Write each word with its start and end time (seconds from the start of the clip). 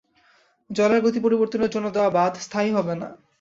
জলের 0.69 0.99
গতি 1.05 1.19
পরিবর্তনের 1.25 1.73
জন্য 1.75 1.87
দেওয়া 1.91 2.09
বাঁধ 2.09 2.33
স্থায়ী 2.45 2.69
হবে 2.71 2.93
না। 2.95 3.07